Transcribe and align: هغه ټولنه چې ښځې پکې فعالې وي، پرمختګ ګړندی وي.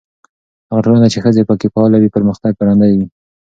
هغه 0.69 0.81
ټولنه 0.85 1.07
چې 1.13 1.17
ښځې 1.23 1.47
پکې 1.49 1.67
فعالې 1.73 1.97
وي، 1.99 2.09
پرمختګ 2.15 2.51
ګړندی 2.59 2.91
وي. 2.97 3.07